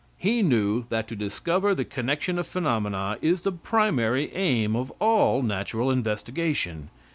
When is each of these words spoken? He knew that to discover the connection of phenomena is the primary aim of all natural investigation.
He 0.17 0.41
knew 0.41 0.85
that 0.89 1.07
to 1.09 1.15
discover 1.15 1.75
the 1.75 1.85
connection 1.85 2.39
of 2.39 2.47
phenomena 2.47 3.19
is 3.21 3.41
the 3.41 3.51
primary 3.51 4.33
aim 4.33 4.75
of 4.75 4.89
all 4.99 5.43
natural 5.43 5.91
investigation. 5.91 6.89